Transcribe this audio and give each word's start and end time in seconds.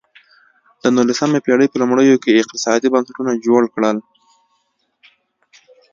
د 0.81 0.83
نولسمې 0.95 1.39
پېړۍ 1.45 1.67
په 1.69 1.77
لومړیو 1.81 2.21
کې 2.23 2.31
اقتصادي 2.41 2.87
بنسټونه 2.93 3.31
جوړ 3.45 3.63
کړل. 3.73 3.97